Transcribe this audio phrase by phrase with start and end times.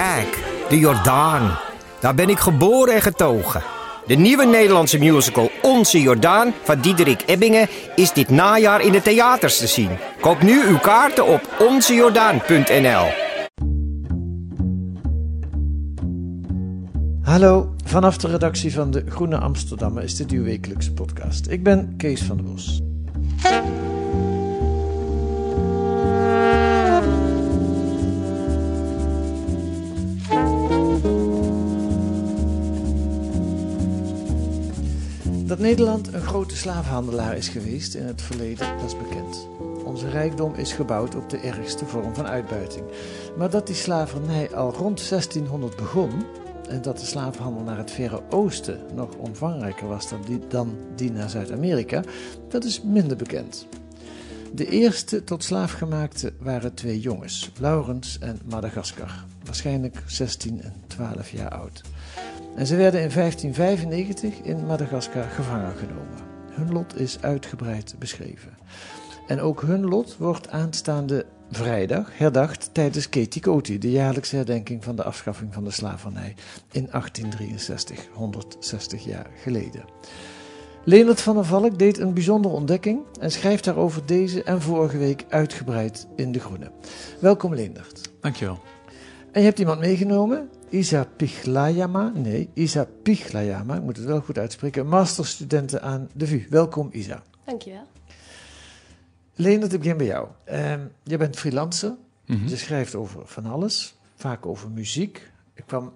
[0.00, 1.58] Kijk, de Jordaan.
[2.00, 3.62] Daar ben ik geboren en getogen.
[4.06, 9.58] De nieuwe Nederlandse musical Onze Jordaan van Diederik Ebbingen is dit najaar in de theaters
[9.58, 9.90] te zien.
[10.20, 13.06] Koop nu uw kaarten op onzejordaan.nl.
[17.22, 21.46] Hallo, vanaf de redactie van de Groene Amsterdammer is dit uw wekelijkse podcast.
[21.48, 22.80] Ik ben Kees van der Bos.
[35.50, 39.48] Dat Nederland een grote slavenhandelaar is geweest in het verleden, dat is bekend.
[39.84, 42.84] Onze rijkdom is gebouwd op de ergste vorm van uitbuiting.
[43.36, 46.10] Maar dat die slavernij al rond 1600 begon
[46.68, 50.76] en dat de slavenhandel naar het Verre Oosten nog omvangrijker was dan die, dan
[51.12, 52.02] naar Zuid-Amerika,
[52.48, 53.66] dat is minder bekend.
[54.52, 61.30] De eerste tot slaaf gemaakte waren twee jongens, Laurens en Madagaskar, waarschijnlijk 16 en 12
[61.30, 61.82] jaar oud.
[62.56, 66.28] En ze werden in 1595 in Madagaskar gevangen genomen.
[66.50, 68.56] Hun lot is uitgebreid beschreven.
[69.26, 75.04] En ook hun lot wordt aanstaande vrijdag herdacht tijdens Ketikoti, de jaarlijkse herdenking van de
[75.04, 76.34] afschaffing van de slavernij
[76.72, 79.84] in 1863, 160 jaar geleden.
[80.84, 85.24] Leonard van der Valk deed een bijzondere ontdekking en schrijft daarover deze en vorige week
[85.28, 86.70] uitgebreid in De Groene.
[87.20, 88.10] Welkom Leonard.
[88.20, 88.58] Dankjewel.
[89.32, 94.38] En je hebt iemand meegenomen, Isa Pichlayama, nee, Isa Pichlayama, ik moet het wel goed
[94.38, 96.46] uitspreken, masterstudenten aan de VU.
[96.50, 97.22] Welkom Isa.
[97.44, 97.86] Dankjewel.
[99.34, 100.28] Leonard, ik begin bij jou.
[100.44, 101.94] Ehm, je bent freelancer,
[102.26, 102.48] Mhm.
[102.48, 105.30] je schrijft over van alles, vaak over muziek.
[105.54, 105.92] Ik kwam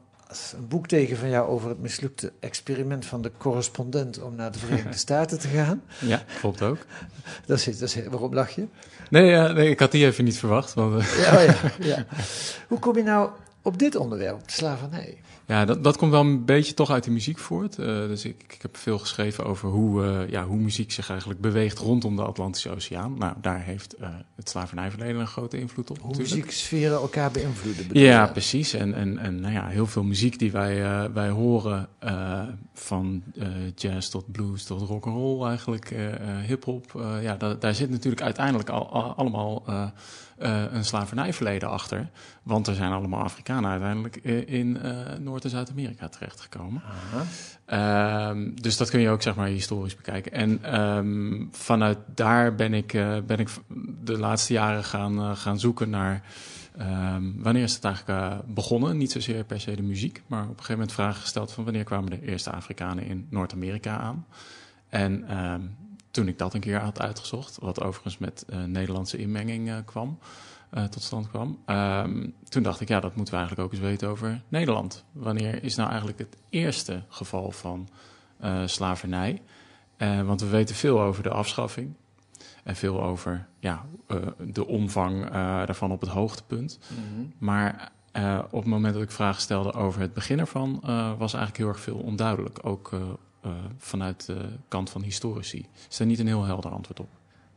[0.56, 4.58] een boek tegen van jou over het mislukte experiment van de correspondent om naar de
[4.58, 5.82] Verenigde Staten te gaan.
[6.00, 6.78] Ja, klopt ook.
[7.46, 8.66] Dat is, dat is, waarom lach je?
[9.10, 10.74] Nee, nee, ik had die even niet verwacht.
[10.74, 12.06] Want, eh, Ja, oh ja, ja.
[12.68, 13.30] Hoe kom je nou
[13.64, 15.18] op dit onderwerp, slavernij?
[15.46, 17.78] ja, dat, dat komt wel een beetje toch uit de muziek voort.
[17.78, 21.40] Eh, dus ik, ik heb veel geschreven over hoe, eh, ja, hoe muziek zich eigenlijk
[21.40, 23.18] beweegt rondom de Atlantische Oceaan.
[23.18, 25.98] Nou, daar heeft eh, het slavernijverleden een grote invloed op.
[25.98, 26.34] Hoe natuurlijk.
[26.34, 27.86] muzieksferen elkaar beïnvloeden?
[27.88, 28.02] bedoel?
[28.02, 28.72] Ja, precies.
[28.72, 31.88] En, en, en nou ja, heel veel muziek die wij, wij horen,
[32.74, 33.22] van
[33.74, 35.94] jazz tot blues tot rock and roll eigenlijk,
[36.46, 37.04] hip-hop.
[37.22, 39.62] ja, da- daar zit natuurlijk uiteindelijk al, al- allemaal
[40.44, 42.10] eh, een slavernijverleden achter.
[42.42, 46.82] Want er zijn allemaal Afrikanen uiteindelijk eh, in eh, Noord- en Zuid-Amerika terechtgekomen.
[47.64, 50.32] Ehm, dus dat kun je ook zeg maar historisch bekijken.
[50.32, 52.92] En ehm, vanuit daar ben ik,
[53.26, 53.48] ben ik
[54.04, 56.22] de laatste jaren gaan, gaan zoeken naar
[56.78, 58.96] ehm, wanneer is het eigenlijk begonnen.
[58.96, 61.84] Niet zozeer per se de muziek, maar op een gegeven moment vragen gesteld van wanneer
[61.84, 64.26] kwamen de eerste Afrikanen in Noord-Amerika aan.
[64.88, 65.24] En
[66.14, 70.18] toen ik dat een keer had uitgezocht, wat overigens met eh, Nederlandse inmenging eh, kwam,
[70.70, 71.58] eh, tot stand kwam.
[71.66, 75.04] Ehm, toen dacht ik, ja, dat moeten we eigenlijk ook eens weten over Nederland.
[75.12, 77.88] Wanneer is nou eigenlijk het eerste geval van
[78.64, 79.42] slavernij?
[79.98, 81.94] Want we weten veel over de afschaffing.
[82.64, 83.84] En veel over ja,
[84.38, 85.30] de omvang
[85.66, 86.78] daarvan op het hoogtepunt.
[87.38, 90.80] Maar eh, op het moment dat ik vragen stelde over het begin ervan,
[91.18, 92.58] was eigenlijk heel erg veel onduidelijk.
[92.62, 92.90] Ook
[93.78, 95.66] vanuit de kant van historici.
[95.90, 97.08] Is daar niet een heel helder antwoord op.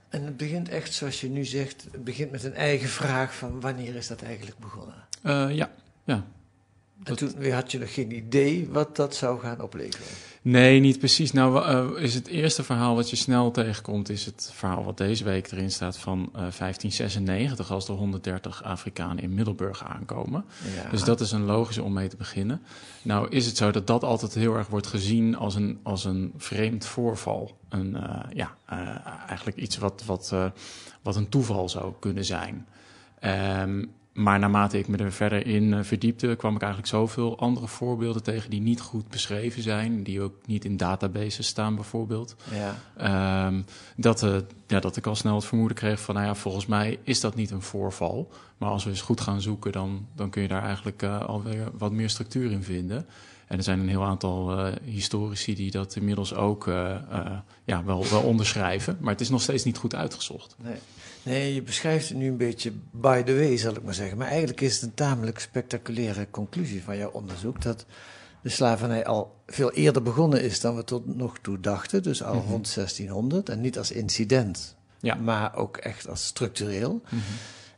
[0.09, 3.59] En het begint echt zoals je nu zegt, het begint met een eigen vraag van
[3.61, 4.95] wanneer is dat eigenlijk begonnen?
[5.23, 5.71] Eh, ja,
[6.03, 6.15] ja.
[6.15, 6.23] En
[7.03, 10.07] Dat- toen had je nog geen idee wat dat zou gaan opleveren.
[10.49, 11.31] Nee, niet precies.
[11.31, 15.23] Nou, eh, is het eerste verhaal wat je snel tegenkomt, is het verhaal wat deze
[15.23, 20.45] week erin staat van eh, 1596, als er 130 Afrikanen in Middelburg aankomen.
[20.75, 20.89] Ja.
[20.89, 22.61] Dus dat is een logische om mee te beginnen.
[23.01, 26.33] Nou is het zo dat dat altijd heel erg wordt gezien als een, als een
[26.37, 27.57] vreemd voorval.
[27.69, 30.45] Een, eh, ja, eh, eigenlijk iets wat, wat, eh,
[31.01, 32.65] wat een toeval zou kunnen zijn.
[33.19, 33.85] Ehm,
[34.17, 38.23] maar naarmate ik me er verder in eh, verdiepte, kwam ik eigenlijk zoveel andere voorbeelden
[38.23, 40.03] tegen die niet goed beschreven zijn.
[40.03, 42.35] Die ook niet in databases staan bijvoorbeeld.
[42.51, 42.75] ja.
[42.97, 43.61] Ehm,
[43.95, 44.35] dat, eh,
[44.67, 47.35] ja, dat ik al snel het vermoeden kreeg van, nou ja, volgens mij is dat
[47.35, 48.31] niet een voorval.
[48.57, 51.71] Maar als we eens goed gaan zoeken, dan, dan kun je daar eigenlijk eh, alweer
[51.77, 53.05] wat meer structuur in vinden.
[53.47, 56.95] En er zijn een heel aantal uh, historici die dat inmiddels ook uh,
[57.63, 58.97] ja, wel, wel onderschrijven.
[58.99, 60.55] Maar het is nog steeds niet goed uitgezocht.
[60.63, 60.77] Nee.
[61.27, 64.17] Nee, je beschrijft het nu een beetje by the way, zal ik maar zeggen.
[64.17, 67.61] Maar eigenlijk is het een tamelijk spectaculaire conclusie van jouw onderzoek.
[67.61, 67.85] Dat
[68.41, 72.03] de slavernij al veel eerder begonnen is dan we tot nog toe dachten.
[72.03, 72.49] Dus al Mhm.
[72.51, 73.49] rond 1600.
[73.49, 75.15] En niet als incident, Ja.
[75.15, 77.01] maar ook echt als structureel.
[77.05, 77.15] Mhm.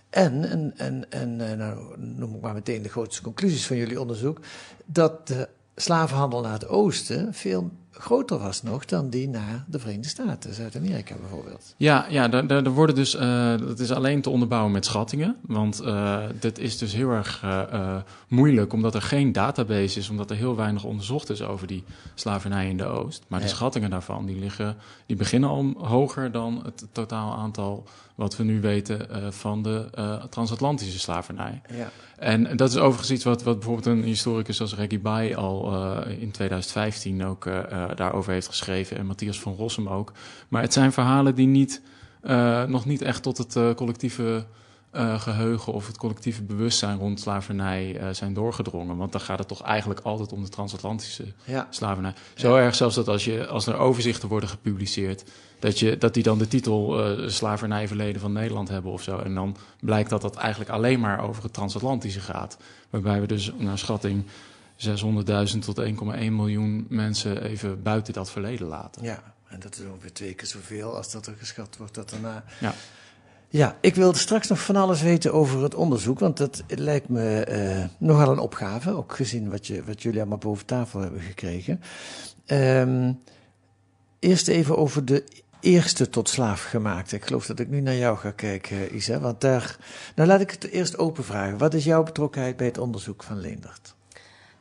[0.09, 4.01] En, en, en, en eh, nou noem ik maar meteen de grootste conclusies van jullie
[4.01, 4.39] onderzoek,
[4.85, 10.09] dat de slavenhandel naar het oosten veel groter was nog dan die naar de Verenigde
[10.09, 11.73] Staten, Zuid-Amerika bijvoorbeeld.
[11.77, 15.35] Ja, ja daar, worden dus, eh, dat is alleen te onderbouwen met schattingen.
[15.41, 17.95] Want eh dit is dus heel erg eh,
[18.27, 21.83] moeilijk, omdat er geen database is, omdat er heel weinig onderzocht is over die
[22.15, 23.23] slavernij in de Oost.
[23.27, 28.37] Maar de schattingen daarvan, die, liggen, die beginnen al hoger dan het totaal aantal wat
[28.37, 29.89] we nu weten van de
[30.29, 31.61] transatlantische slavernij.
[31.73, 31.91] Ja.
[32.17, 35.73] En dat is overigens iets wat, wat bijvoorbeeld een historicus als Reggie Bai al
[36.07, 37.45] in 2015 ook
[37.95, 38.97] daarover heeft geschreven.
[38.97, 40.11] En Matthias van Rossum ook.
[40.47, 41.81] Maar het zijn verhalen die niet,
[42.21, 44.45] eh, nog niet echt tot het eh, collectieve
[44.91, 48.97] eh, geheugen of het collectieve bewustzijn rond slavernij eh, zijn doorgedrongen.
[48.97, 51.67] Want dan gaat het toch eigenlijk altijd om de transatlantische Ja.
[51.69, 52.13] slavernij.
[52.35, 55.23] Zo erg zelfs dat als, je, als er overzichten worden gepubliceerd,
[55.59, 59.17] dat, je, dat die dan de titel eh slavernijverleden van Nederland hebben of zo.
[59.17, 62.57] En dan blijkt dat dat eigenlijk alleen maar over het transatlantische gaat.
[62.89, 64.23] Waarbij we dus naar schatting
[64.87, 69.03] 600.000 tot 1,1 miljoen mensen even buiten dat verleden laten.
[69.03, 72.43] ja, en dat is ongeveer twee keer zoveel als dat er geschat wordt dat daarna.
[72.59, 72.73] Ja.
[73.51, 77.43] Ja, ik wilde straks nog van alles weten over het onderzoek, want dat lijkt me
[77.43, 81.81] eh, nogal een opgave, ook gezien wat, je, wat jullie allemaal boven tafel hebben gekregen.
[82.45, 83.13] Ehm,
[84.19, 85.23] eerst even over de
[85.59, 87.15] eerste tot slaaf gemaakte.
[87.15, 89.77] Ik geloof dat ik nu naar jou ga kijken, Isa, want daar...
[90.15, 91.57] Nou, laat ik het eerst open vragen.
[91.57, 93.95] Wat is jouw betrokkenheid bij het onderzoek van Leendert?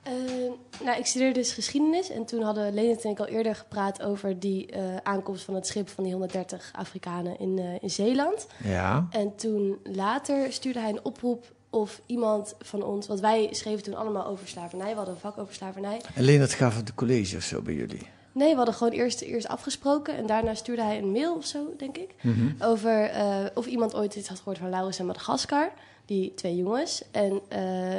[0.09, 4.03] Eh, nou, ik studeerde dus geschiedenis en toen hadden Leendert en ik al eerder gepraat
[4.03, 8.47] over die eh, aankomst van het schip van die 130 Afrikanen in, eh, in Zeeland.
[8.65, 13.83] Ja, En toen later stuurde hij een oproep of iemand van ons, want wij schreven
[13.83, 16.01] toen allemaal over slavernij, we hadden een vak over slavernij.
[16.15, 18.07] en Leendert gaf het de college of zo bij jullie.
[18.33, 21.75] Nee, we hadden gewoon eerst, eerst afgesproken en daarna stuurde hij een mail of zo,
[21.77, 22.15] denk ik.
[22.21, 22.51] Mhm.
[22.59, 25.73] Over eh, of iemand ooit iets had gehoord van Laurens en Madagaskar,
[26.07, 27.03] die twee jongens.
[27.11, 27.41] En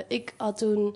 [0.07, 0.95] ik had toen,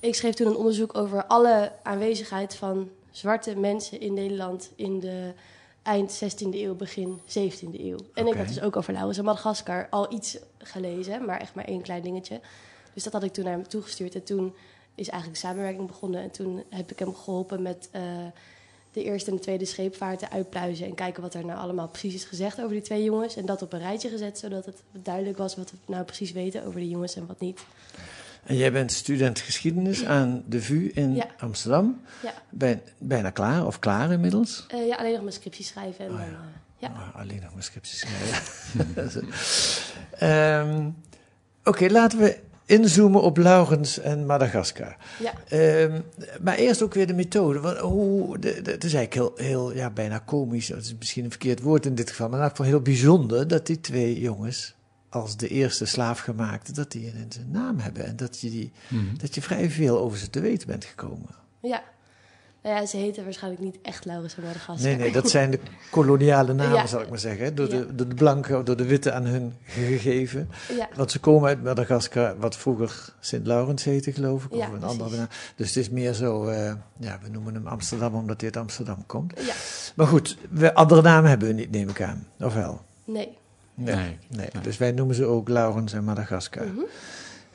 [0.00, 5.32] ik schreef toen een onderzoek over alle aanwezigheid van zwarte mensen in Nederland in de
[5.82, 7.98] eind 16e eeuw, begin 17e eeuw.
[8.14, 11.64] En ik had dus ook over Laurens en Madagaskar al iets gelezen, maar echt maar
[11.64, 12.40] één klein dingetje.
[12.94, 14.54] Dus dat had ik toen naar hem toegestuurd en toen
[14.94, 16.22] is eigenlijk de samenwerking begonnen.
[16.22, 18.02] En toen heb ik hem geholpen met eh,
[18.92, 22.24] de eerste en de tweede scheepvaarten uitpluizen en kijken wat er nou allemaal precies is
[22.24, 23.36] gezegd over die twee jongens.
[23.36, 26.64] En dat op een rijtje gezet, zodat het duidelijk was wat we nou precies weten
[26.64, 27.60] over die jongens en wat niet.
[28.44, 31.26] En jij bent student geschiedenis aan de VU in Ja.
[31.38, 32.00] Amsterdam.
[32.22, 34.66] Ja, Ben, bijna klaar, of klaar inmiddels?
[34.68, 36.04] Eh, ja alleen nog mijn scriptie schrijven.
[36.04, 36.34] En Oh, dan, ja.
[36.34, 36.40] eh,
[36.78, 36.88] ja.
[36.88, 39.28] Ah, alleen nog mijn scripties schrijven.
[40.18, 40.88] Ehm,
[41.64, 44.96] Oké, laten we inzoomen op Laurens en Madagaskar.
[45.22, 45.32] ja.
[45.48, 46.00] Ehm,
[46.40, 47.60] maar eerst ook weer de methode.
[47.60, 50.66] Want de, de, het is eigenlijk heel, heel ja, bijna komisch.
[50.66, 52.28] Dat is misschien een verkeerd woord in dit geval.
[52.28, 54.74] Maar in elk geval heel bijzonder dat die twee jongens
[55.08, 58.04] als de eerste slaafgemaakte, dat die een, een naam hebben.
[58.06, 59.16] En dat je, die, Mhm.
[59.16, 61.34] dat je vrij veel over ze te weten bent gekomen.
[61.60, 61.82] ja.
[62.62, 64.76] Nou ja, ze heten waarschijnlijk niet echt Laurens van Madagaskar.
[64.86, 65.58] Nee, nee, dat zijn de
[65.90, 66.86] koloniale namen, Ja.
[66.86, 67.54] zal ik maar zeggen.
[67.54, 67.78] Door, Ja.
[67.78, 70.48] de, door de blanken, door de witte aan hun gegeven.
[70.76, 74.50] Ja, Want ze komen uit Madagaskar, wat vroeger Sint-Laurens heette, geloof ik.
[74.52, 74.88] Of Ja, een precies.
[75.00, 75.28] andere naam.
[75.56, 79.06] Dus het is meer zo, eh, ja, we noemen hem Amsterdam omdat hij uit Amsterdam
[79.06, 79.32] komt.
[79.40, 79.54] ja.
[79.94, 82.26] Maar goed, we, andere namen hebben we niet, neem ik aan.
[82.38, 82.80] Of wel?
[83.04, 83.36] Nee.
[83.78, 83.94] Nee.
[83.94, 84.18] Nee.
[84.28, 84.62] nee.
[84.62, 86.66] Dus wij noemen ze ook Laurens en Madagaskar.
[86.66, 86.80] Mhm.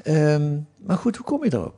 [0.04, 1.76] Ehm, maar goed, hoe kom je erop?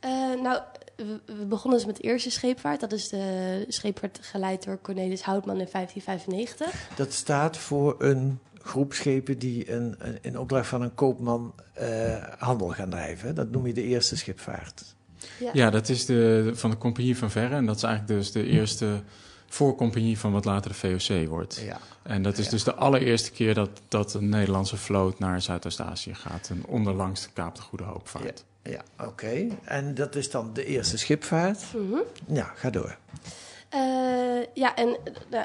[0.00, 0.10] Eh,
[0.42, 0.60] nou,
[0.96, 2.80] we, we begonnen dus met de eerste scheepvaart.
[2.80, 6.96] Dat is de scheepvaart geleid door Cornelis Houtman in 1595.
[6.96, 12.22] Dat staat voor een groep schepen die een, een, in opdracht van een koopman eh,
[12.38, 13.34] handel gaan drijven.
[13.34, 14.94] Dat noem je de eerste schipvaart.
[15.52, 17.54] Ja, dat is de, van de Compagnie van Verre.
[17.54, 19.02] En dat is eigenlijk dus de eerste
[19.52, 21.60] voorcompagnie van wat later de VOC wordt.
[21.64, 21.78] Ja.
[22.02, 22.50] En dat is Ja.
[22.50, 26.48] dus de allereerste keer dat, dat een Nederlandse vloot naar Zuidoost-Azië gaat.
[26.50, 28.44] En onderlangs de Kaap de Goede Hoop vaart.
[28.62, 29.46] Ja, oké.
[29.64, 31.62] En dat is dan de eerste schipvaart.
[31.74, 31.98] Mhm.
[32.26, 32.96] Ja, ga door.
[33.68, 33.80] Eh,
[34.54, 35.44] ja, en eh, nou,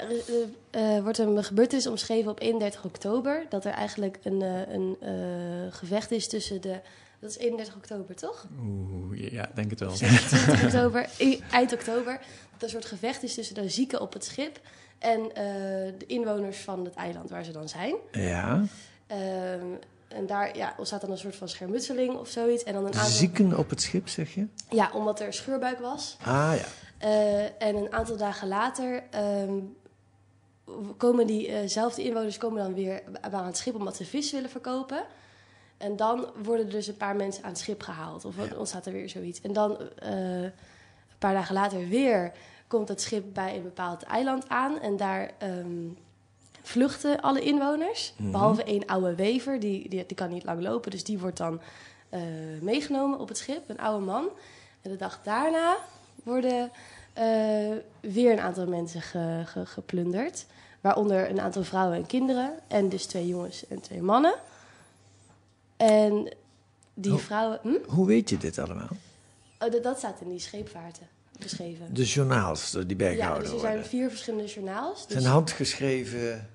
[0.71, 3.45] er eh, wordt een gebeurtenis omschreven op 31 oktober.
[3.49, 5.11] Dat er eigenlijk een, eh, een eh,
[5.73, 6.79] gevecht is tussen de...
[7.19, 8.45] Dat is 31 oktober, toch?
[8.61, 9.91] Oeh, ja, denk het wel.
[9.91, 12.13] 20 oktober, eh, eind oktober.
[12.13, 14.59] Dat er een soort gevecht is tussen de zieken op het schip...
[14.99, 15.43] en eh,
[15.97, 17.95] de inwoners van het eiland waar ze dan zijn.
[18.11, 18.63] Ja,
[19.07, 19.65] Ehm,
[20.07, 22.63] en daar ja, ontstaat dan een soort van schermutseling of zoiets.
[22.63, 23.09] En dan een aantal...
[23.09, 24.47] Zieken op het schip, zeg je?
[24.69, 26.17] Ja, omdat er scheurbuik was.
[26.19, 26.65] Ah ja.
[26.97, 29.59] Eh, en een aantal dagen later ehm,
[30.97, 35.03] komen diezelfde inwoners komen dan weer aan het schip omdat ze vis willen verkopen.
[35.77, 38.25] En dan worden er dus een paar mensen aan het schip gehaald.
[38.25, 38.55] Of Ja.
[38.57, 39.41] ontstaat er weer zoiets.
[39.41, 40.51] En dan eh, een
[41.17, 42.31] paar dagen later weer
[42.67, 44.79] komt het schip bij een bepaald eiland aan.
[44.81, 45.87] En daar ehm,
[46.61, 48.13] vluchten alle inwoners.
[48.17, 48.31] Mhm.
[48.31, 50.91] Behalve één oude wever, die, die, die kan niet lang lopen.
[50.91, 51.61] Dus die wordt dan
[52.09, 52.21] eh,
[52.61, 54.29] meegenomen op het schip, een oude man.
[54.81, 55.77] En de dag daarna
[56.23, 56.71] worden
[57.13, 57.25] eh,
[57.99, 60.45] weer een aantal mensen ge- ge- geplunderd.
[60.81, 62.53] Waaronder een aantal vrouwen en kinderen.
[62.67, 64.33] En dus twee jongens en twee mannen.
[65.77, 66.35] En
[66.93, 67.59] die vrouwen...
[67.61, 67.75] Hm?
[67.87, 68.89] Hoe weet je dit allemaal?
[69.59, 71.07] Oh, dat, dat staat in die scheepvaarten
[71.39, 71.93] beschreven.
[71.93, 73.89] De journaals die ja, bijgehouden dus er zijn worden.
[73.89, 74.99] vier verschillende journaals.
[74.99, 76.49] Het Dus, zijn handgeschreven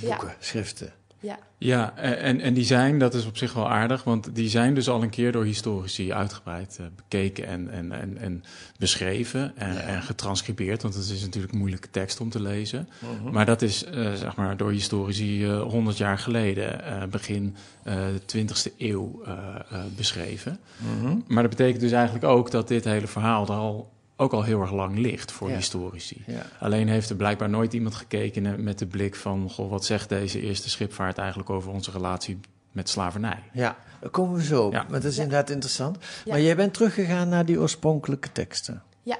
[0.00, 0.36] boeken, Ja.
[0.38, 0.92] schriften.
[1.26, 4.74] Ja, Ja, en, en die zijn, dat is op zich wel aardig, want die zijn
[4.74, 8.44] dus al een keer door historici uitgebreid eh, bekeken en, en, en, en
[8.78, 12.88] beschreven en, en getranscribeerd, want het is natuurlijk moeilijke tekst om te lezen.
[12.98, 13.32] Mhm.
[13.32, 17.94] Maar dat is eh, zeg maar door historici eh 100 jaar geleden, eh, begin eh,
[17.94, 19.32] de 20e eeuw, eh,
[19.70, 20.58] eh, beschreven.
[20.76, 21.16] Mhm.
[21.26, 24.60] Maar dat betekent dus eigenlijk ook dat dit hele verhaal er al, ook al heel
[24.60, 25.56] erg lang ligt voor Ja.
[25.56, 26.22] historici.
[26.26, 26.42] Ja.
[26.60, 29.50] Alleen heeft er blijkbaar nooit iemand gekeken met de blik van...
[29.50, 32.40] Goh, wat zegt deze eerste schipvaart eigenlijk over onze relatie
[32.72, 33.42] met slavernij?
[33.52, 34.72] ja, daar komen we zo op.
[34.72, 34.82] Ja.
[34.82, 35.22] Maar dat is Ja.
[35.22, 35.98] inderdaad interessant.
[36.24, 36.32] Ja.
[36.32, 38.82] Maar jij bent teruggegaan naar die oorspronkelijke teksten.
[39.02, 39.18] ja,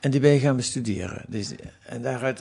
[0.00, 1.24] En die ben je gaan bestuderen.
[1.28, 1.52] Dus,
[1.86, 2.40] en daaruit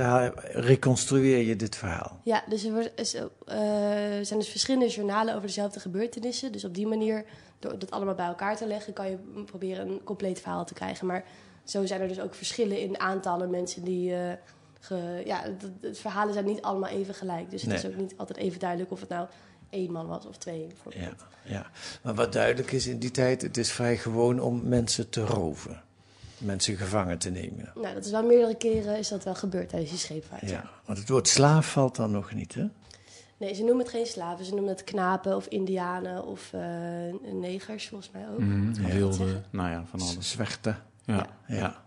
[0.54, 2.20] reconstrueer je dit verhaal.
[2.24, 3.14] ja, dus er wordt- is,
[3.46, 6.52] eh, er zijn dus verschillende journalen over dezelfde gebeurtenissen.
[6.52, 7.26] Dus op die manier,
[7.60, 11.08] door dat allemaal bij elkaar te leggen, kan je proberen een compleet verhaal te krijgen.
[11.08, 11.24] Maar
[11.64, 14.16] zo zijn er dus ook verschillen in aantallen mensen die.
[14.16, 14.32] eh,
[14.80, 17.50] ge, ja, de, de verhalen zijn niet allemaal even gelijk.
[17.52, 17.80] Dus het Nee.
[17.80, 19.28] is ook niet altijd even duidelijk of het nou
[19.70, 20.68] één man was of twee.
[20.90, 21.10] Ja,
[21.44, 21.66] ja.
[22.02, 25.82] Maar wat duidelijk is in die tijd, het is vrij gewoon om mensen te roven.
[26.38, 27.72] Mensen gevangen te nemen.
[27.76, 30.42] Nou, dat is wel meerdere keren is dat wel gebeurd tijdens die scheepvaart.
[30.42, 30.48] ja.
[30.50, 32.66] Ja, want het woord slaaf valt dan nog niet, hè?
[33.38, 34.46] Nee, ze noemen het geen slaven.
[34.46, 36.62] Ze noemen het knapen of indianen of eh,
[37.32, 38.40] negers volgens mij ook.
[38.94, 39.46] Wilde, zeggen?
[39.50, 40.32] nou ja, van alles.
[40.32, 40.78] Zwerten.
[41.06, 41.82] Ja, Ja.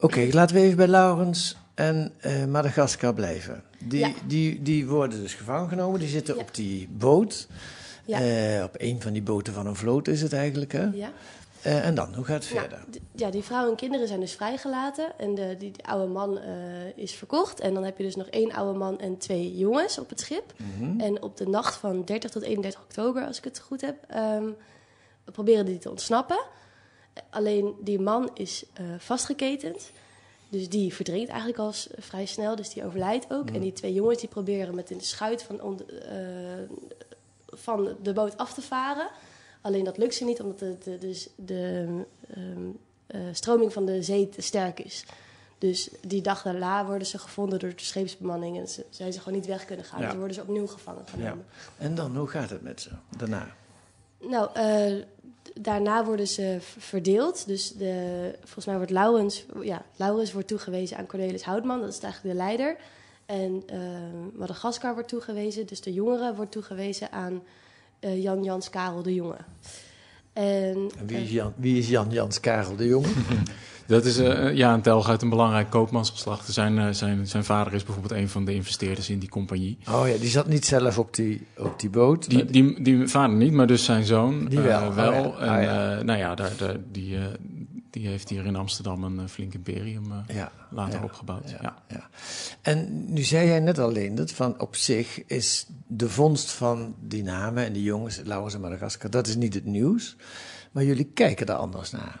[0.00, 3.62] Oké, laten we even bij Laurens en eh Madagaskar blijven.
[3.78, 4.12] Die, Ja.
[4.26, 6.00] die, die worden dus gevangen genomen.
[6.00, 6.40] Die zitten Ja.
[6.40, 7.48] op die boot.
[8.04, 8.20] Ja.
[8.20, 10.84] Eh, op een van die boten van een vloot is het eigenlijk, hè?
[10.92, 11.10] Ja.
[11.62, 12.86] Eh, en dan, hoe gaat het Nou, verder?
[13.14, 15.18] ja, die vrouwen en kinderen zijn dus vrijgelaten.
[15.18, 16.38] En de, die, die oude man
[16.96, 17.60] is verkocht.
[17.60, 20.52] En dan heb je dus nog één oude man en twee jongens op het schip.
[20.56, 21.00] Mhm.
[21.00, 24.44] En op de nacht van 30 tot 31 oktober, als ik het goed heb, ehm,
[25.24, 26.40] proberen die te ontsnappen.
[27.30, 29.90] Alleen die man is eh, vastgeketend.
[30.48, 33.50] Dus die verdrinkt eigenlijk al vrij snel, dus die overlijdt ook.
[33.50, 36.16] En die twee jongens die proberen met een schuit van, on- eh,
[37.46, 39.08] van de boot af te varen.
[39.60, 41.86] Alleen dat lukt ze niet, omdat de, de, dus de
[42.34, 42.68] ehm,
[43.06, 45.04] eh, stroming van de zee te sterk is.
[45.58, 49.38] Dus die dag daarna worden ze gevonden door de scheepsbemanning en ze, zijn ze gewoon
[49.38, 50.00] niet weg kunnen gaan.
[50.00, 50.06] Ja.
[50.08, 51.44] Dus worden ze opnieuw gevangen genomen.
[51.78, 53.54] En dan, hoe gaat het met ze daarna?
[54.20, 55.04] Nou, eh,
[55.54, 57.46] daarna worden ze verdeeld.
[57.46, 62.00] Dus de, volgens mij wordt Laurens, ja, Laurens wordt toegewezen aan Cornelis Houtman, dat is
[62.00, 62.76] eigenlijk de leider.
[63.26, 63.78] En eh,
[64.34, 67.42] Madagaskar wordt toegewezen, dus de jongere wordt toegewezen aan
[68.00, 69.36] eh, Jan Jans Karel de Jonge.
[70.32, 73.08] En, En wie eh, is Jan, wie is Jan Jans Karel de Jonge?
[73.88, 76.52] Dat is eh, ja, een telg uit een belangrijk koopmansgeslacht.
[76.52, 79.78] Zijn, eh, zijn, zijn vader is bijvoorbeeld een van de investeerders in die compagnie.
[79.90, 82.30] Oh ja, die zat niet zelf op die, op die boot.
[82.30, 84.94] Die, die, die vader niet, maar dus zijn zoon Die wel.
[84.94, 85.24] wel.
[85.24, 85.44] Oh ja.
[85.46, 85.96] En Oh ja.
[85.98, 87.18] eh, nou ja, daar, daar, die,
[87.90, 91.54] die heeft hier in Amsterdam een flink imperium ja, later opgebouwd.
[91.60, 91.76] ja.
[92.62, 97.22] En nu zei jij net alleen dat van op zich is de vondst van die
[97.22, 100.16] namen en die jongens, Laurens en Madagaskar, dat is niet het nieuws.
[100.72, 102.20] Maar jullie kijken er anders naar.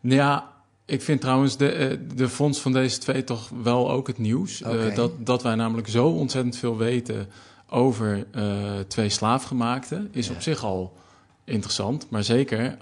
[0.00, 0.52] Ja,
[0.86, 4.62] ik vind trouwens de, eh, de fonds van deze twee toch wel ook het nieuws.
[4.62, 7.28] Eh, dat, dat wij namelijk zo ontzettend veel weten
[7.68, 10.32] over eh, twee slaafgemaakten is Ja.
[10.34, 10.92] op zich al
[11.44, 12.10] interessant.
[12.10, 12.78] Maar zeker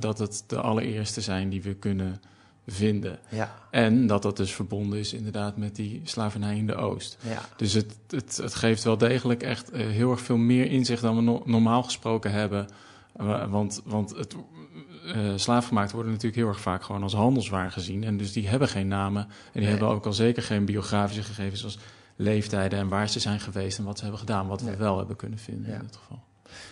[0.00, 2.20] dat het de allereerste zijn die we kunnen
[2.66, 3.18] vinden.
[3.28, 7.18] Ja, En dat dat dus verbonden is inderdaad met die slavernij in de Oost.
[7.22, 7.40] ja.
[7.56, 11.22] Dus het, het, het geeft wel degelijk echt heel erg veel meer inzicht dan we
[11.22, 12.68] no- normaal gesproken hebben.
[13.12, 14.34] Wa- Want, want het,
[15.06, 18.04] eh slaafgemaakt worden natuurlijk heel erg vaak gewoon als handelswaar gezien.
[18.04, 19.22] En dus die hebben geen namen.
[19.22, 19.70] En die Nee.
[19.70, 21.78] hebben ook al zeker geen biografische gegevens zoals
[22.16, 24.46] leeftijden en waar ze zijn geweest en wat ze hebben gedaan.
[24.46, 24.70] Wat Nee.
[24.70, 25.74] we wel hebben kunnen vinden Ja.
[25.76, 26.22] in dit geval.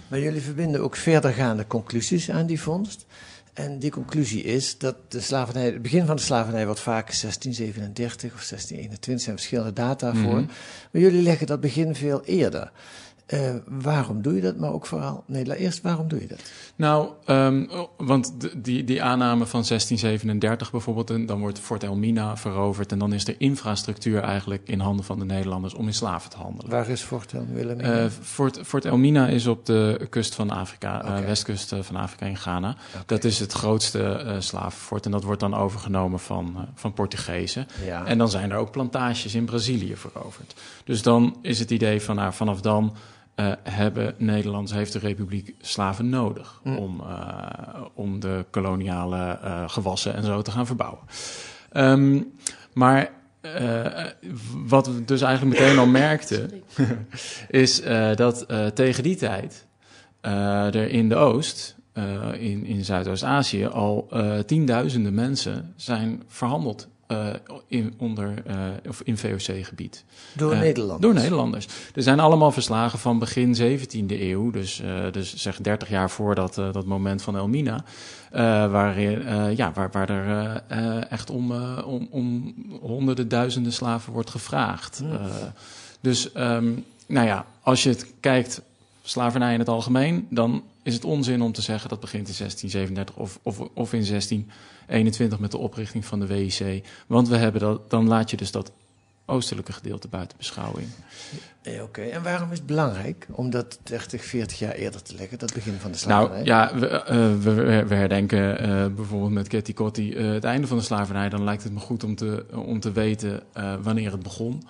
[0.08, 3.06] Maar jullie verbinden ook verdergaande conclusies aan die vondst.
[3.52, 8.34] En die conclusie is dat de slavernij, het begin van de slavernij wordt vaak 1637
[8.34, 10.34] of 1621, zijn verschillende data voor.
[10.40, 10.46] Mhm.
[10.92, 12.70] Maar jullie leggen dat begin veel eerder.
[13.28, 14.56] Eh, waarom doe je dat?
[14.56, 16.42] Maar ook vooral, nee, eerst waarom doe je dat?
[16.76, 17.66] Nou, ehm,
[17.96, 18.32] want
[18.64, 23.24] die, die aanname van 1637 bijvoorbeeld, en dan wordt Fort Elmina veroverd en dan is
[23.24, 26.70] de infrastructuur eigenlijk in handen van de Nederlanders om in slaven te handelen.
[26.70, 27.98] Waar is Fort Wilhelmina?
[28.02, 31.26] Eh, Fort, Fort Elmina is op de kust van Afrika, eh, Oké.
[31.26, 32.76] westkust van Afrika in Ghana.
[33.06, 37.66] Dat is het grootste slavenfort en dat wordt dan overgenomen van, van Portugezen.
[37.84, 38.06] ja.
[38.06, 40.54] En dan zijn er ook plantages in Brazilië veroverd.
[40.84, 42.94] Dus dan is het idee van, nou, vanaf dan
[43.38, 46.76] eh, hebben Nederland, heeft de Republiek slaven nodig Mm.
[46.76, 51.00] om, eh, om de koloniale eh, gewassen en zo te gaan verbouwen.
[51.72, 52.22] Ehm,
[52.72, 53.10] maar
[54.66, 56.50] wat we dus eigenlijk meteen al merkten,
[57.64, 57.82] is
[58.14, 59.66] dat tegen die tijd
[60.20, 61.76] er in de Oost,
[62.38, 64.08] in, in Zuidoost-Azië, al
[64.46, 67.26] tienduizenden mensen zijn verhandeld eh,
[67.66, 68.56] in, onder, eh,
[68.88, 70.04] of in VOC-gebied.
[70.32, 71.02] Door Eh, Nederland.
[71.02, 71.66] Door Nederlanders.
[71.94, 76.34] Er zijn allemaal verslagen van begin 17e eeuw, dus, eh, dus zeg 30 jaar voor
[76.34, 77.84] dat, dat moment van Elmina,
[78.30, 80.62] eh, waarin, eh, ja, waar, waar er
[81.08, 85.02] echt om, eh, om, om honderden duizenden slaven wordt gevraagd.
[85.10, 85.26] Eh,
[86.00, 86.72] dus ehm,
[87.06, 88.62] nou ja, als je het kijkt,
[89.02, 93.16] slavernij in het algemeen, dan is het onzin om te zeggen dat begint in 1637
[93.16, 96.84] of, of, of in 1621 met de oprichting van de WIC.
[97.06, 98.72] Want we hebben dat, dan laat je dus dat
[99.26, 100.86] oostelijke gedeelte buiten beschouwing.
[101.82, 105.54] Oké, en waarom is het belangrijk om dat 30, 40 jaar eerder te leggen, dat
[105.54, 106.42] begin van de slavernij?
[106.42, 110.66] Nou ja, we, eh, we, we herdenken eh, bijvoorbeeld met Ketty Kotti eh, het einde
[110.66, 111.28] van de slavernij.
[111.28, 113.42] Dan lijkt het me goed om te, om te weten
[113.82, 114.62] wanneer het begon.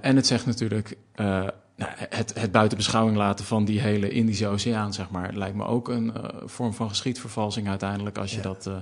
[0.00, 0.96] En het zegt natuurlijk
[1.80, 5.64] nou, het, het buiten beschouwing laten van die hele Indische Oceaan, zeg maar, lijkt me
[5.64, 8.42] ook een eh, vorm van geschiedvervalsing uiteindelijk als je, Ja.
[8.42, 8.74] dat, eh,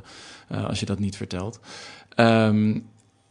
[0.59, 1.61] eh, als je dat niet vertelt.
[2.15, 2.79] Ehm,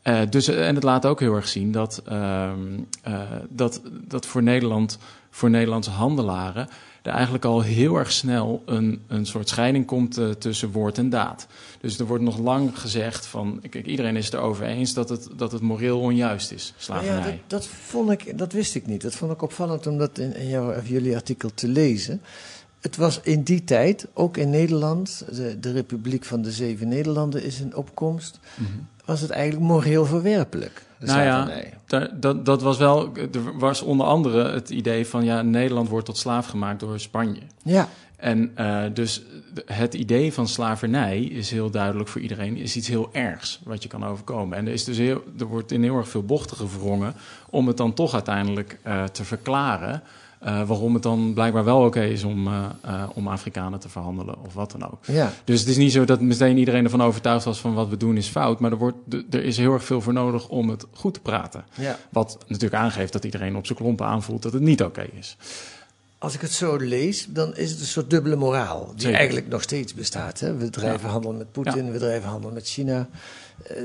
[0.01, 4.43] eh, dus, en het laat ook heel erg zien dat, ehm, eh, dat, dat voor
[4.43, 6.67] Nederland, voor Nederlandse handelaren,
[7.03, 11.09] er eigenlijk al heel erg snel een, een soort scheiding komt eh, tussen woord en
[11.09, 11.47] daad.
[11.81, 15.27] Dus er wordt nog lang gezegd van, kijk, iedereen is het erover eens dat het,
[15.35, 17.15] dat het moreel onjuist is, slavernij.
[17.17, 19.01] ja, dat, dat vond ik, dat wist ik niet.
[19.01, 22.21] Dat vond ik opvallend om dat in, in jouw, jullie artikel te lezen.
[22.81, 27.43] Het was in die tijd, ook in Nederland, de, de Republiek van de Zeven Nederlanden
[27.43, 28.69] is in opkomst, Mhm.
[29.07, 30.85] Was het eigenlijk moreel verwerpelijk.
[30.99, 31.49] Nou ja,
[32.13, 36.17] dat, dat was wel, er was onder andere het idee van, ja, Nederland wordt tot
[36.17, 37.41] slaaf gemaakt door Spanje.
[37.63, 37.87] ja.
[38.17, 39.23] En eh, dus
[39.65, 43.89] het idee van slavernij is heel duidelijk voor iedereen, is iets heel ergs wat je
[43.89, 44.57] kan overkomen.
[44.57, 47.13] En er, is dus heel, er wordt in heel erg veel bochten gewrongen
[47.49, 50.03] om het dan toch uiteindelijk eh, te verklaren.
[50.39, 54.35] Eh, waarom het dan blijkbaar wel oké is om, eh, eh, om Afrikanen te verhandelen
[54.45, 55.05] of wat dan ook.
[55.05, 55.31] ja.
[55.43, 58.17] Dus het is niet zo dat meteen iedereen ervan overtuigd was van wat we doen
[58.17, 58.59] is fout.
[58.59, 58.97] Maar er, wordt,
[59.29, 61.65] er is heel erg veel voor nodig om het goed te praten.
[61.75, 61.97] ja.
[62.09, 65.37] Wat natuurlijk aangeeft dat iedereen op zijn klompen aanvoelt dat het niet oké is.
[66.19, 68.85] Als ik het zo lees, dan is het een soort dubbele moraal.
[68.91, 69.17] Die Zeker.
[69.17, 70.39] eigenlijk nog steeds bestaat.
[70.39, 70.55] Hè?
[70.55, 73.07] We drijven handel met Poetin, we drijven handel met China.
[73.63, 73.75] Eh,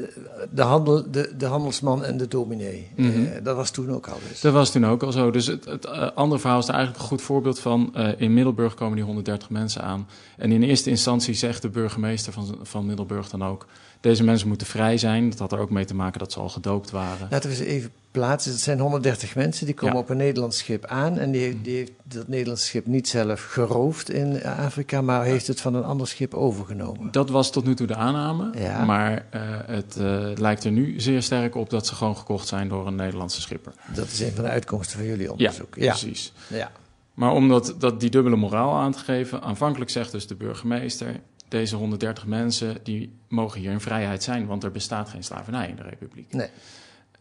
[0.51, 2.91] de, handel, de, de handelsman en de dominee.
[2.97, 3.25] Mhm.
[3.25, 4.41] Eh, dat was toen ook al dus.
[4.41, 5.31] Dat was toen ook al zo.
[5.31, 7.95] Dus het, het eh, andere verhaal is daar eigenlijk een goed voorbeeld van.
[8.17, 10.09] In Middelburg komen die 130 mensen aan.
[10.37, 13.67] En in eerste instantie zegt de burgemeester van, van Middelburg dan ook...
[14.01, 15.31] deze mensen moeten vrij zijn.
[15.31, 17.27] Dat had er ook mee te maken dat ze al gedoopt waren.
[17.31, 18.53] Laten we ze even plaatsen.
[18.53, 20.01] Het zijn 130 mensen die komen Ja.
[20.01, 21.19] op een Nederlands schip aan.
[21.19, 25.47] En die, heeft- die heeft dat Nederlandse schip niet zelf geroofd in Afrika, maar heeft
[25.47, 27.13] het van een ander schip overgenomen.
[27.13, 28.51] Dat was tot nu toe de aanname.
[28.59, 28.85] Ja.
[28.85, 32.69] Maar eh, het eh, lijkt er nu zeer sterk op dat ze gewoon gekocht zijn
[32.69, 33.73] door een Nederlandse schipper.
[33.95, 35.71] Dat is een van de uitkomsten van jullie Ja, onderzoek.
[35.71, 36.33] precies.
[36.49, 36.71] ja.
[37.15, 41.21] Maar om dat, dat die dubbele moraal aan te geven, aanvankelijk zegt dus de burgemeester:
[41.49, 45.77] deze 130 mensen die mogen hier in vrijheid zijn, want er bestaat geen slavernij in
[45.77, 46.33] de Republiek.
[46.33, 46.49] Nee.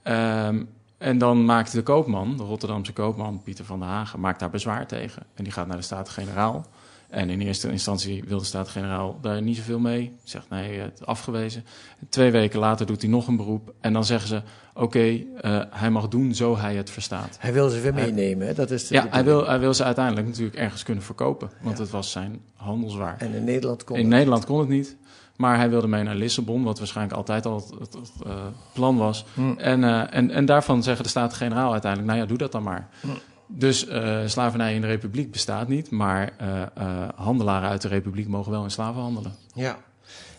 [0.03, 0.63] Ehm,
[1.01, 4.87] en dan maakt de koopman, de Rotterdamse koopman Pieter van der Hagen, maakt daar bezwaar
[4.87, 5.23] tegen.
[5.35, 6.65] En die gaat naar de Staten-Generaal.
[7.09, 10.15] En in eerste instantie wil de Staten-Generaal daar niet zoveel mee.
[10.23, 11.65] Zegt nee, het afgewezen.
[12.09, 13.73] Twee weken later doet hij nog een beroep.
[13.79, 14.41] En dan zeggen ze:
[14.73, 17.37] oké, eh, hij mag doen zo hij het verstaat.
[17.39, 18.47] Hij wil ze weer Hij- meenemen.
[18.47, 18.53] Hè?
[18.53, 21.49] Dat is de Ja, hij wil, hij wil ze uiteindelijk natuurlijk ergens kunnen verkopen.
[21.61, 23.15] Want het was zijn handelswaar.
[23.17, 24.97] En in Nederland komt In Nederland kon het niet.
[25.41, 28.97] Maar hij wilde mee naar Lissabon, wat waarschijnlijk altijd al het, het- het, eh, plan
[28.97, 29.25] was.
[29.33, 29.51] Hm.
[29.57, 32.11] En, eh, en, en daarvan zeggen de Staten-Generaal uiteindelijk...
[32.11, 32.89] nou ja, doe dat dan maar.
[33.01, 33.07] Hm.
[33.47, 35.89] Dus eh, slavernij in de Republiek bestaat niet...
[35.91, 39.35] maar eh, eh, handelaren uit de Republiek mogen wel in slaven handelen.
[39.53, 39.77] Ja.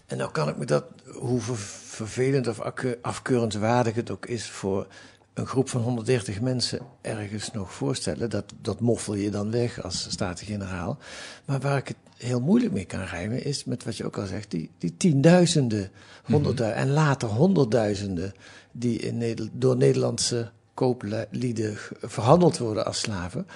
[0.06, 0.84] En nou kan ik me dat,
[1.18, 4.86] hoe ver- vervelend of afke- afkeurenswaardig het ook is voor
[5.34, 8.30] een groep van 130 mensen ergens nog voorstellen.
[8.30, 10.98] Dat, dat moffel je dan weg als Staten-Generaal.
[11.44, 14.26] Maar waar ik het heel moeilijk mee kan rijmen is met wat je ook al
[14.26, 15.90] zegt, die, die tienduizenden,
[16.24, 18.32] honderdduizenden en later honderdduizenden
[18.72, 23.46] die in Nederland, door Nederlandse kooplieden verhandeld worden als slaven.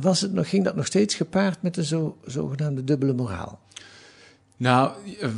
[0.00, 3.60] was het nog, ging dat nog steeds gepaard met een zo, zogenaamde dubbele moraal?
[4.58, 4.90] Nou,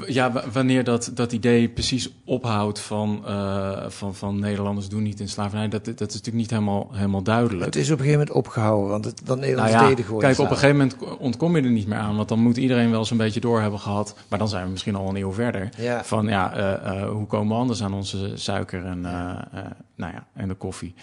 [0.07, 5.29] ja, wanneer dat, dat idee precies ophoudt van, uh, van, van Nederlanders doen niet in
[5.29, 7.65] slavernij, dat, dat is natuurlijk niet helemaal, helemaal duidelijk.
[7.65, 10.21] Het is op een gegeven moment opgehouden, want het, dan Nederlanders nou ja, deden gewoon
[10.21, 12.91] Kijk, op een gegeven moment ontkom je er niet meer aan, want dan moet iedereen
[12.91, 15.69] wel zo'n beetje door hebben gehad, maar dan zijn we misschien al een eeuw verder,
[15.77, 16.05] Ja.
[16.05, 20.49] van ja, uh, uh, hoe komen we anders aan onze suiker en, nou ja, en
[20.49, 20.95] de koffie.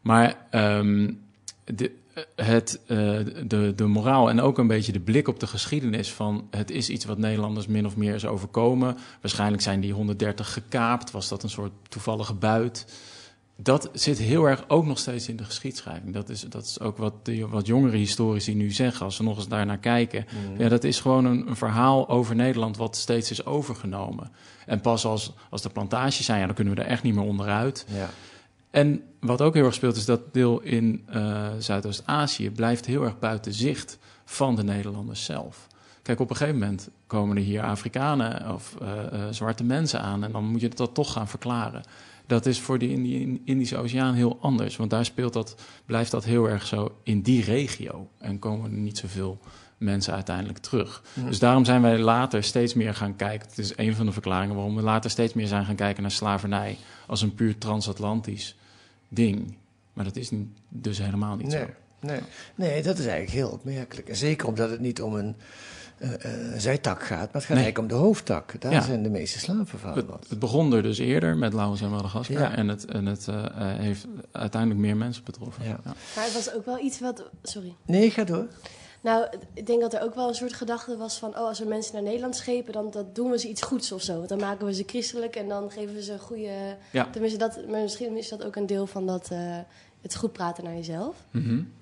[0.00, 1.22] Maar um,
[1.64, 1.92] de,
[2.36, 6.46] het, uh, de, de moraal en ook een beetje de blik op de geschiedenis van
[6.50, 8.96] het is iets wat Nederlanders min of meer is overkomen.
[9.20, 12.86] Waarschijnlijk zijn die 130 gekaapt, was dat een soort toevallige buit.
[13.56, 16.14] Dat zit heel erg ook nog steeds in de geschiedschrijving.
[16.14, 19.36] Dat is, dat is ook wat, de, wat jongere historici nu zeggen, als ze nog
[19.36, 20.26] eens daarnaar kijken.
[20.30, 20.60] Mm.
[20.60, 24.30] Ja, dat is gewoon een, een, verhaal over Nederland wat steeds is overgenomen.
[24.66, 27.24] En pas als, als de plantages zijn, ja, dan kunnen we er echt niet meer
[27.24, 27.86] onderuit.
[27.88, 28.10] Ja.
[28.74, 33.18] En wat ook heel erg speelt, is dat deel in uh, Zuidoost-Azië blijft heel erg
[33.18, 35.66] buiten zicht van de Nederlanders zelf.
[36.02, 40.24] Kijk, op een gegeven moment komen er hier Afrikanen of uh, uh, zwarte mensen aan
[40.24, 41.82] en dan moet je dat toch gaan verklaren.
[42.26, 45.56] Dat is voor de Indi Indische Oceaan heel anders, want daar speelt dat,
[45.86, 49.38] blijft dat heel erg zo in die regio en komen er niet zoveel
[49.78, 51.02] mensen uiteindelijk terug.
[51.12, 51.26] Mm.
[51.26, 53.48] Dus daarom zijn wij later steeds meer gaan kijken.
[53.48, 56.10] Het is een van de verklaringen waarom we later steeds meer zijn gaan kijken naar
[56.10, 58.56] slavernij als een puur transatlantisch
[59.14, 59.56] ding.
[59.92, 60.30] Maar dat is
[60.68, 61.66] dus helemaal niet nee, zo.
[62.00, 62.20] Nee,
[62.54, 64.08] nee, dat is eigenlijk heel opmerkelijk.
[64.08, 65.36] En zeker omdat het niet om een
[65.98, 67.64] uh, uh, zijtak gaat, maar het gaat nee.
[67.64, 68.60] eigenlijk om de hoofdtak.
[68.60, 68.80] Daar ja.
[68.80, 69.94] zijn de meeste slaven van.
[69.94, 72.40] Het, het, begon er dus eerder met Laos en Madagaskar.
[72.40, 72.56] Ja.
[72.56, 75.64] En het, en het uh, heeft uiteindelijk meer mensen betroffen.
[75.64, 75.80] Ja.
[75.84, 77.30] Maar het was ook wel iets wat...
[77.42, 77.74] Sorry.
[77.86, 78.46] Nee, ga door.
[79.04, 81.30] Nou, ik denk dat er ook wel een soort gedachte was van...
[81.30, 84.02] oh, als we mensen naar Nederland schepen, dan dat doen we ze iets goeds of
[84.02, 84.16] zo.
[84.16, 86.76] Want dan maken we ze christelijk en dan geven we ze een goede...
[86.90, 87.08] Ja.
[87.10, 89.38] Tenminste, dat, maar misschien is dat ook een deel van dat, uh,
[90.02, 91.16] het goed praten naar jezelf.
[91.30, 91.72] Mm -hmm.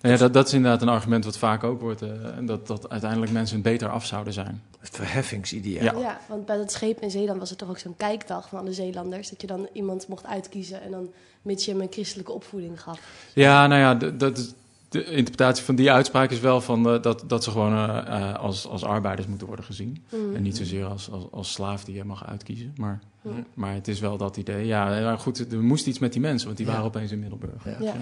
[0.00, 2.02] nou ja, dat, dat is inderdaad een argument wat vaak ook wordt...
[2.02, 2.10] Uh,
[2.40, 4.62] dat, dat uiteindelijk mensen beter af zouden zijn.
[4.78, 6.00] Het verheffingsideaal.
[6.00, 6.08] Ja.
[6.08, 8.72] ja, want bij dat schepen in Zeeland was er toch ook zo'n kijkdag van alle
[8.72, 9.30] Zeelanders...
[9.30, 11.10] dat je dan iemand mocht uitkiezen en dan
[11.42, 13.00] mits je hem een christelijke opvoeding gaf.
[13.34, 14.52] Ja, nou ja, dat is
[14.88, 18.66] de interpretatie van die uitspraak is wel van, uh, dat, dat ze gewoon uh, als,
[18.66, 20.04] als arbeiders moeten worden gezien.
[20.10, 20.34] Mm.
[20.34, 22.72] En niet zozeer als, als, als slaaf die je mag uitkiezen.
[22.76, 23.46] Maar, mm.
[23.54, 24.66] maar het is wel dat idee.
[24.66, 26.72] Ja, goed, er moest iets met die mensen, want die ja.
[26.72, 27.64] waren opeens in Middelburg.
[27.64, 27.76] Ja.
[27.80, 27.94] Ja.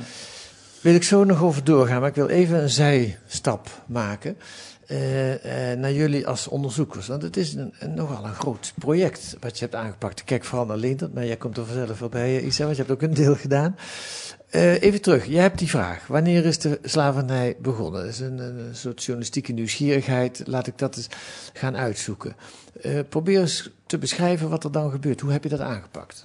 [0.80, 4.36] Wil ik zo nog over doorgaan, maar ik wil even een zijstap maken.
[4.90, 4.98] Uh,
[5.78, 7.06] naar jullie als onderzoekers.
[7.06, 10.24] Want het is een, een, nogal een groot project wat je hebt aangepakt.
[10.24, 12.94] Kijk vooral naar Leendert, maar jij komt er vanzelf wel bij, Isa, want je hebt
[12.94, 13.76] ook een deel gedaan.
[14.50, 16.06] Uh, even terug, jij hebt die vraag.
[16.06, 18.00] Wanneer is de slavernij begonnen?
[18.00, 20.42] Dat is een, een soort journalistieke nieuwsgierigheid.
[20.44, 21.08] Laat ik dat eens
[21.52, 22.36] gaan uitzoeken.
[23.08, 25.20] Probeer eens te beschrijven wat er dan gebeurt.
[25.20, 26.22] Hoe heb je dat aangepakt?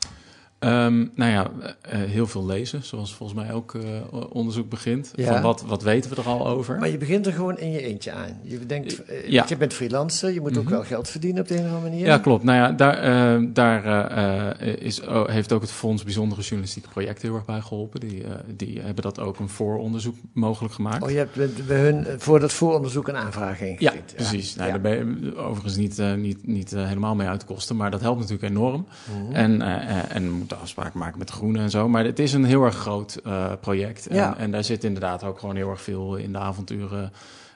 [0.63, 3.83] Um, nou ja, uh, heel veel lezen, zoals volgens mij ook uh,
[4.29, 5.11] onderzoek begint.
[5.15, 5.33] Ja.
[5.33, 6.79] Van wat, wat weten we er al over?
[6.79, 8.39] Maar je begint er gewoon in je eentje aan.
[8.43, 9.45] Je, denkt, uh, ja.
[9.47, 10.65] je bent freelancer, je moet mm -hmm.
[10.65, 12.05] ook wel geld verdienen op de een of andere manier.
[12.05, 12.43] Ja, klopt.
[12.43, 17.45] Nou ja, daar, daar is, oh, heeft ook het Fonds Bijzondere Journalistieke Projecten heel erg
[17.45, 17.99] bij geholpen.
[17.99, 18.23] Die,
[18.55, 21.03] die hebben dat ook een vooronderzoek mogelijk gemaakt.
[21.03, 24.11] Oh, je hebt bij hun voor dat vooronderzoek een aanvraag ingediend.
[24.11, 24.55] Ja, precies.
[24.55, 28.01] Nou, daar ben je overigens niet, niet, niet helemaal mee uit te kosten, maar dat
[28.01, 28.87] helpt natuurlijk enorm.
[29.11, 29.35] Mm -hmm.
[29.35, 29.61] En,
[30.09, 31.89] en moet afspraak maken met de groenen en zo.
[31.89, 34.07] Maar het is een heel erg groot uh, project.
[34.07, 34.37] En, ja.
[34.37, 37.11] en, daar zit inderdaad ook gewoon heel erg veel in de avonturen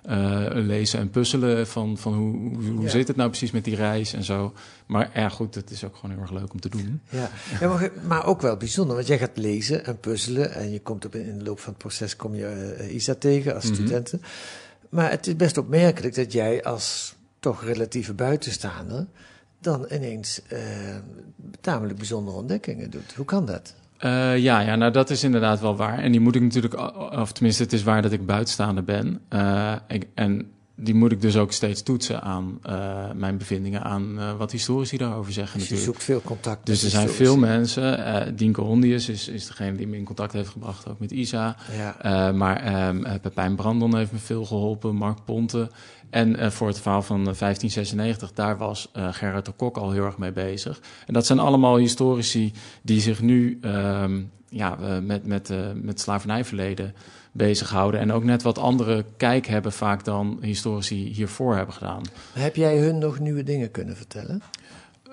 [0.10, 1.68] uh, lezen en puzzelen.
[1.68, 2.90] Van, van hoe, hoe, hoe ja.
[2.90, 4.54] zit het nou precies met die reis en zo.
[4.86, 7.02] Maar ja, goed, het is ook gewoon heel erg leuk om te doen.
[7.10, 7.30] Ja,
[7.60, 8.96] ja maar, maar, ook wel bijzonder.
[8.96, 10.54] Want jij gaat lezen en puzzelen.
[10.54, 13.56] En je komt op, in de loop van het proces kom je uh, Isa tegen
[13.56, 13.80] als mm -hmm.
[13.80, 14.22] studenten.
[14.90, 19.06] Maar het is best opmerkelijk dat jij als toch relatieve buitenstaander
[19.66, 20.60] dan ineens uh,
[21.62, 23.14] tamelijk bijzondere ontdekkingen doet.
[23.16, 23.76] Hoe kan dat?
[24.06, 26.00] Uh, ja, ja, nou dat is inderdaad wel waar.
[26.00, 29.22] En die moet ik natuurlijk, of tenminste, het is waar dat ik buitenstaander ben.
[29.30, 34.38] Uh, ik, en die moet ik dus ook steeds toetsen aan uh, mijn bevindingen, aan
[34.38, 35.60] wat historici daarover zeggen.
[35.60, 35.98] Dus natuurlijk.
[35.98, 36.66] je zoekt veel contact.
[36.66, 38.36] Dus er zijn veel mensen.
[38.36, 41.56] Dienke Hondius is, is degene die me in contact heeft gebracht, ook met Isa.
[41.78, 42.32] Ja.
[42.32, 45.70] maar um, Pepijn Brandon heeft me veel geholpen, Mark Ponte.
[46.16, 50.06] En uh, voor het verhaal van 1596, daar was uh, Gerard de Kok al heel
[50.06, 50.82] erg mee bezig.
[51.08, 56.94] En dat zijn allemaal historici die zich nu um, ja, met, met, met slavernijverleden
[57.32, 58.00] bezighouden.
[58.00, 62.02] En ook net wat andere kijk hebben vaak dan historici hiervoor hebben gedaan.
[62.34, 64.42] Heb jij hun nog nieuwe dingen kunnen vertellen?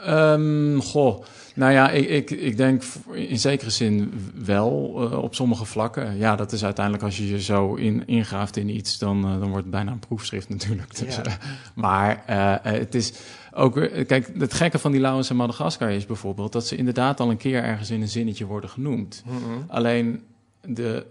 [0.09, 4.13] Um, goh, nou ja, ik, ik, ik denk in zekere zin
[4.45, 6.17] wel uh, op sommige vlakken.
[6.17, 9.49] Ja, dat is uiteindelijk als je je zo in, ingraaft in iets, dan, uh, dan
[9.49, 10.99] wordt het bijna een proefschrift natuurlijk.
[10.99, 11.27] Dus, ja.
[11.27, 11.33] uh,
[11.75, 12.23] maar
[12.63, 13.13] het is
[13.53, 13.75] ook,
[14.07, 17.37] kijk, het gekke van die Laos en Madagaskar is bijvoorbeeld dat ze inderdaad al een
[17.37, 19.23] keer ergens in een zinnetje worden genoemd.
[19.27, 19.65] Mm -hmm.
[19.69, 20.23] Alleen
[20.61, 21.07] de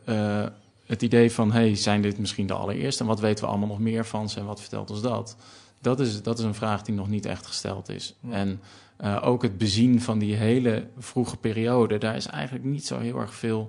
[0.91, 3.01] het idee van, hey, zijn dit misschien de allereerste?
[3.01, 5.35] En wat weten we allemaal nog meer van ze en wat vertelt ons dat?
[5.81, 8.15] Dat is, dat is een vraag die nog niet echt gesteld is.
[8.29, 8.59] En
[9.03, 13.19] uh, ook het bezien van die hele vroege periode, daar is eigenlijk niet zo heel
[13.19, 13.67] erg veel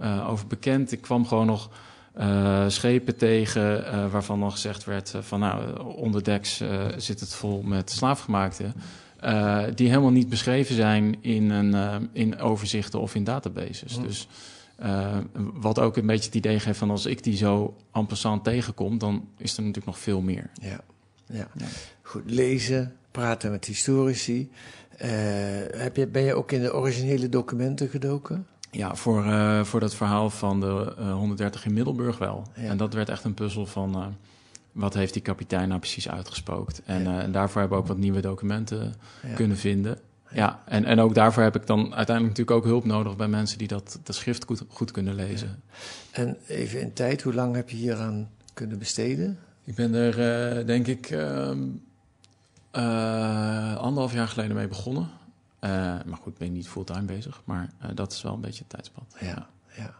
[0.00, 0.92] uh, over bekend.
[0.92, 1.70] Ik kwam gewoon nog
[2.18, 6.62] uh, schepen tegen waarvan dan gezegd werd van nou, onderdeks
[6.96, 8.74] zit het vol met slaafgemaakten.
[9.74, 13.98] die helemaal niet beschreven zijn in, een, in overzichten of in databases.
[14.00, 14.28] Dus
[15.52, 18.98] wat ook een beetje het idee geeft van als ik die zo en passant tegenkom,
[18.98, 20.50] dan is er natuurlijk nog veel meer.
[20.62, 20.80] Ja,
[21.26, 21.48] ja.
[21.54, 21.66] ja.
[22.02, 24.50] goed lezen, praten met historici.
[25.02, 25.08] Uh,
[25.70, 28.46] heb je, ben je ook in de originele documenten gedoken?
[28.70, 32.46] Ja, voor, uh, voor dat verhaal van de uh, 130 in Middelburg wel.
[32.54, 32.62] Ja.
[32.62, 34.16] En dat werd echt een puzzel van
[34.72, 36.82] wat heeft die kapitein nou precies uitgespookt.
[36.84, 37.20] En, ja.
[37.20, 39.34] en daarvoor hebben we ook wat nieuwe documenten ja.
[39.34, 39.98] kunnen vinden.
[40.30, 43.58] Ja, en, en ook daarvoor heb ik dan uiteindelijk natuurlijk ook hulp nodig bij mensen
[43.58, 45.62] die dat, dat schrift goed, goed kunnen lezen.
[46.10, 49.38] En even in tijd, hoe lang heb je hieraan kunnen besteden?
[49.64, 51.58] Ik ben er, denk ik, ehm,
[52.78, 55.10] uh, anderhalf jaar geleden mee begonnen.
[55.60, 55.70] Uh,
[56.04, 57.40] maar goed, ben ik niet fulltime bezig.
[57.44, 59.04] Maar uh, dat is wel een beetje het tijdspad.
[59.20, 59.94] Ja, ja.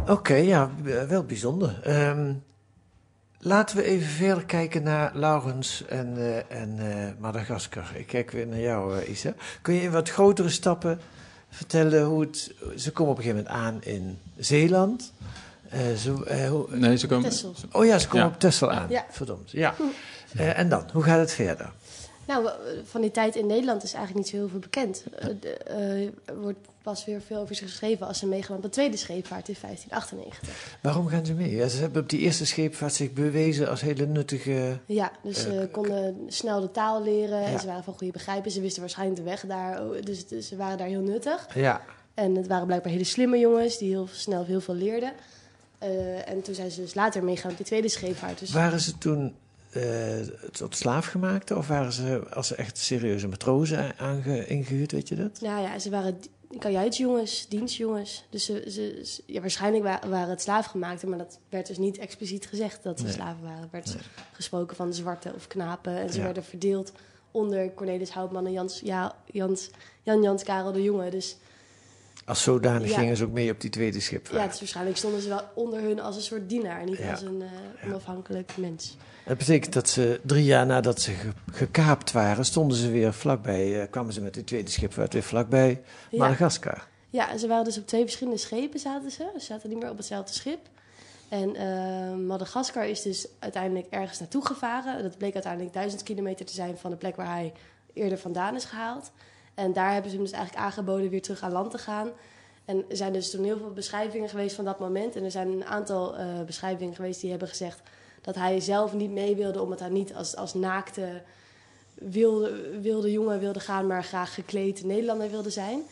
[0.00, 0.70] Oké, okay, ja,
[1.08, 1.98] wel bijzonder.
[2.08, 2.42] Um,
[3.38, 6.16] laten we even verder kijken naar Laurens en,
[6.50, 6.78] en
[7.18, 7.90] Madagaskar.
[7.94, 9.34] Ik kijk weer naar jou, Isa.
[9.62, 11.00] Kun je in wat grotere stappen
[11.48, 12.54] vertellen hoe het...
[12.76, 15.12] Ze komen op een gegeven moment aan in Zeeland.
[15.96, 17.30] Zo, hoe, nee, ze komen...
[17.30, 17.54] Tessel.
[17.72, 18.32] Oh ja, ze komen ja.
[18.32, 18.88] op Texel aan.
[18.88, 19.06] Ja.
[19.10, 19.74] Verdomd, ja.
[20.36, 21.72] Uh, en dan, hoe gaat het verder?
[22.26, 22.48] Nou,
[22.84, 25.04] van die tijd in Nederland is eigenlijk niet zo heel veel bekend.
[25.22, 25.28] Uh,
[25.70, 29.48] uh, er wordt pas weer veel over geschreven als ze meegaan op de tweede scheepvaart
[29.48, 30.78] in 1598.
[30.80, 31.56] Waarom gaan ze mee?
[31.56, 34.78] Ja, ze hebben op die eerste scheepvaart zich bewezen als hele nuttige...
[34.86, 37.46] Ja, dus ze konden snel de taal leren ja.
[37.46, 38.50] en ze waren van goede begrijpen.
[38.50, 41.46] Ze wisten waarschijnlijk de weg daar, dus, dus ze waren daar heel nuttig.
[41.54, 41.80] Ja.
[42.14, 45.12] En het waren blijkbaar hele slimme jongens die heel snel heel veel leerden.
[46.26, 48.38] en toen zijn ze dus later meegaan op die tweede scheepvaart.
[48.38, 49.34] Dus waren ze toen
[50.52, 51.56] tot slaafgemaakte?
[51.56, 55.40] Of waren ze als ze echt serieuze matrozen aange, ingehuurd, weet je dat?
[55.40, 56.16] Nou ja, ze waren
[56.58, 58.24] kajuitsjongens, dienstjongens.
[58.30, 62.46] Dus ze, ze, ja, waarschijnlijk wa waren het slaafgemaakte, maar dat werd dus niet expliciet
[62.46, 63.14] gezegd dat ze nee.
[63.14, 63.62] slaven waren.
[63.62, 64.02] Er werd nee.
[64.32, 66.24] gesproken van zwarte of knapen en ze ja.
[66.24, 66.92] werden verdeeld
[67.30, 69.70] onder Cornelis Houtman en Jans, ja, Jans,
[70.02, 71.10] Jan Jans Karel de Jonge.
[71.10, 71.36] Dus
[72.24, 72.98] als zodanig ja.
[72.98, 74.42] gingen ze ook mee op die tweede schipvaart.
[74.42, 77.10] Ja, dus waarschijnlijk stonden ze wel onder hun als een soort dienaar, niet ja.
[77.10, 78.96] als een uh, onafhankelijk mens.
[79.26, 83.80] Dat betekent dat ze drie jaar nadat ze ge gekaapt waren, stonden ze weer vlakbij,
[83.80, 86.86] uh, kwamen ze met de tweede schipvaart weer vlakbij Madagaskar.
[87.10, 87.36] Ja.
[87.36, 89.30] ze waren dus op twee verschillende schepen zaten ze.
[89.38, 90.68] Ze zaten niet meer op hetzelfde schip.
[91.28, 95.02] En uh, Madagaskar is dus uiteindelijk ergens naartoe gevaren.
[95.02, 97.52] Dat bleek uiteindelijk duizend kilometer te zijn van de plek waar hij
[97.92, 99.10] eerder vandaan is gehaald.
[99.54, 102.10] En daar hebben ze hem dus eigenlijk aangeboden weer terug aan land te gaan.
[102.64, 105.16] En er zijn dus toen heel veel beschrijvingen geweest van dat moment.
[105.16, 107.80] En er zijn een aantal uh, beschrijvingen geweest die hebben gezegd
[108.20, 111.22] dat hij zelf niet mee wilde, omdat hij niet als, als naakte
[111.94, 115.82] wilde, wilde jongen wilde gaan, maar graag gekleed Nederlander wilde zijn.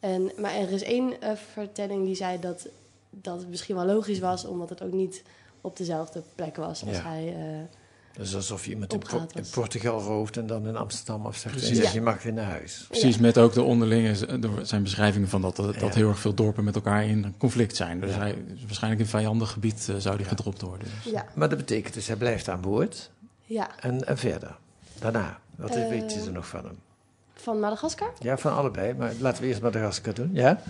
[0.00, 2.68] En, maar er is één uh, vertelling die zei dat,
[3.10, 5.22] dat het misschien wel logisch was, omdat het ook niet
[5.60, 7.02] op dezelfde plek was als ja.
[7.02, 7.36] hij.
[7.36, 7.62] Uh,
[8.16, 11.76] dus alsof je iemand in, po in, Portugal rooft en dan in Amsterdam afzegt en
[11.76, 12.84] zegt je mag weer naar huis.
[12.88, 13.20] Precies, ja.
[13.20, 14.14] met ook de onderlinge
[14.62, 15.88] zijn beschrijvingen van dat, dat, ja.
[15.88, 18.00] heel erg veel dorpen met elkaar in conflict zijn.
[18.00, 20.88] Dus hij, waarschijnlijk in vijandig gebied uh, zou die gedropt worden.
[21.02, 21.12] Dus.
[21.12, 21.26] Ja.
[21.34, 23.10] Maar dat betekent dus hij blijft aan boord.
[23.44, 23.80] Ja.
[23.80, 24.56] En, en verder,
[24.98, 26.78] daarna, wat uh, weet je er nog van hem?
[27.34, 28.12] Van Madagaskar?
[28.18, 30.60] Ja, van allebei, maar laten we eerst Madagaskar doen, ja?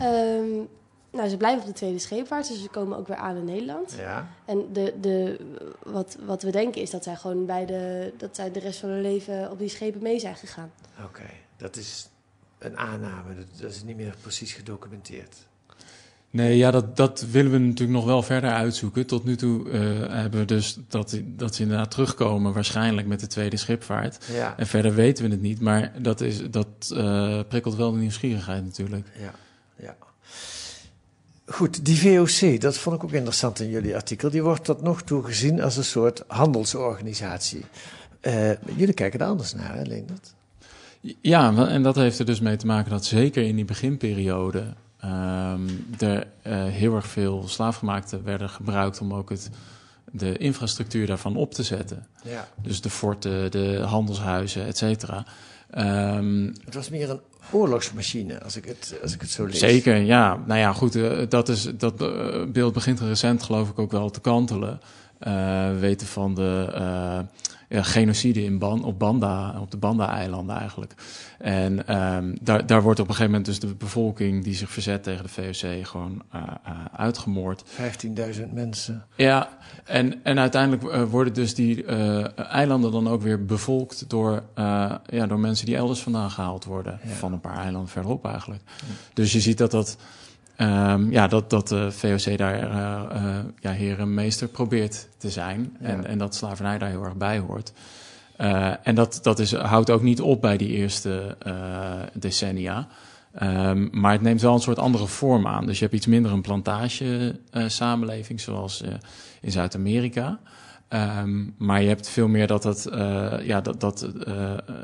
[0.00, 0.68] Um,
[1.12, 3.94] nou, ze blijven op de tweede scheepvaart, dus ze komen ook weer aan in Nederland.
[3.98, 4.28] Ja.
[4.44, 5.38] En de, de,
[5.82, 8.88] wat, wat we denken is dat zij gewoon bij de, dat zij de rest van
[8.88, 10.70] hun leven op die schepen mee zijn gegaan.
[10.96, 11.36] Oké, okay.
[11.56, 12.08] dat is
[12.58, 15.36] een aanname, dat, dat, is niet meer precies gedocumenteerd.
[16.30, 19.06] Nee, ja, dat, dat willen we natuurlijk nog wel verder uitzoeken.
[19.06, 19.72] Tot nu toe uh,
[20.08, 24.26] hebben we dus dat, dat ze inderdaad terugkomen, waarschijnlijk met de tweede schipvaart.
[24.32, 24.56] Ja.
[24.56, 28.64] En verder weten we het niet, maar dat, is, dat uh, prikkelt wel de nieuwsgierigheid
[28.64, 29.06] natuurlijk.
[29.18, 29.34] Ja,
[29.76, 29.96] ja.
[31.52, 34.30] Goed, die VOC, dat vond ik ook interessant in jullie artikel.
[34.30, 37.64] Die wordt tot nog toe gezien als een soort handelsorganisatie.
[38.22, 40.34] Uh, jullie kijken er anders naar, hè, Leendert?
[41.20, 45.94] Ja, en dat heeft er dus mee te maken dat zeker in die beginperiode um,
[45.98, 49.50] er uh, heel erg veel slaafgemaakten werden gebruikt om ook het,
[50.10, 52.06] de infrastructuur daarvan op te zetten.
[52.24, 52.48] Ja.
[52.62, 55.26] Dus de forten, de handelshuizen, et cetera.
[55.78, 59.58] Um, het was meer een oorlogsmachine, als ik het, als ik het zo lees.
[59.58, 60.38] Zeker, ja.
[60.46, 64.10] Nou ja, goed, uh, dat, is, dat uh, beeld begint recent geloof ik ook wel
[64.10, 64.80] te kantelen.
[65.26, 66.68] Uh, weten van de,
[67.72, 70.94] ja, genocide in Ban, op, Banda, op de Banda-eilanden eigenlijk.
[71.38, 75.02] En ehm, daar, daar wordt op een gegeven moment dus de bevolking die zich verzet
[75.02, 77.64] tegen de VOC gewoon uh, uh, uitgemoord.
[78.36, 79.04] 15.000 mensen.
[79.16, 79.48] Ja,
[79.84, 81.84] en, en uiteindelijk uh, worden dus die
[82.34, 84.42] eilanden dan ook weer bevolkt door,
[85.06, 87.00] ja, door mensen die elders vandaan gehaald worden.
[87.04, 87.10] Ja.
[87.10, 88.62] Van een paar eilanden verderop eigenlijk.
[88.66, 88.94] Ja.
[89.14, 89.96] Dus je ziet dat dat
[90.62, 95.30] Um, ja, dat, dat de VOC daar uh, uh, ja, heer en meester probeert te
[95.30, 95.76] zijn.
[95.80, 95.86] Ja.
[95.86, 97.72] En, en dat slavernij daar heel erg bij hoort.
[98.40, 101.36] Uh, en dat, dat is, houdt ook niet op bij die eerste
[102.14, 102.88] decennia.
[103.42, 105.66] Um, maar het neemt wel een soort andere vorm aan.
[105.66, 108.82] Dus je hebt iets minder een plantage samenleving zoals
[109.40, 110.38] in Zuid-Amerika.
[110.88, 112.88] Um, maar je hebt veel meer dat, het,
[113.42, 114.00] ja, dat, dat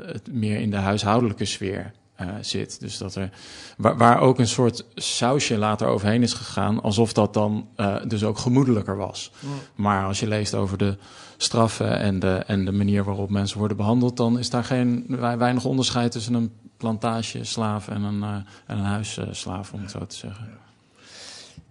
[0.05, 2.79] het meer in de huishoudelijke sfeer uh, zit.
[2.79, 3.29] Dus dat er,
[3.77, 8.23] waar, waar, ook een soort sausje later overheen is gegaan, alsof dat dan uh, dus
[8.23, 9.31] ook gemoedelijker was.
[9.75, 10.97] Maar als je leest over de
[11.37, 15.65] straffen en de, en de manier waarop mensen worden behandeld, dan is daar geen weinig
[15.65, 20.68] onderscheid tussen een plantageslaaf en een, uh, en een huisslaaf, om het zo te zeggen.